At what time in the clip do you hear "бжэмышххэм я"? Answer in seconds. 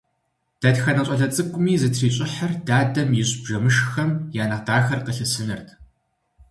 3.41-4.43